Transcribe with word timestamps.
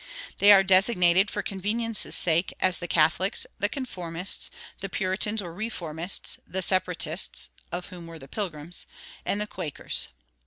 They 0.39 0.51
are 0.51 0.63
designated, 0.63 1.29
for 1.29 1.43
convenience' 1.43 2.15
sake, 2.15 2.53
as 2.59 2.79
the 2.79 2.87
Catholics, 2.87 3.45
the 3.59 3.69
Conformists, 3.69 4.49
the 4.79 4.89
Puritans 4.89 5.43
or 5.43 5.53
Reformists, 5.53 6.39
the 6.47 6.63
Separatists 6.63 7.51
(of 7.71 7.85
whom 7.89 8.07
were 8.07 8.17
the 8.17 8.27
Pilgrims), 8.27 8.87
and 9.27 9.39
the 9.39 9.45
Quakers. 9.45 10.07